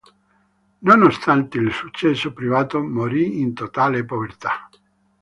Nonostante 0.79 1.59
il 1.59 1.71
successo 1.71 2.33
privato, 2.33 2.81
morì 2.81 3.39
in 3.39 3.53
totale 3.53 4.03
povertà. 4.03 4.67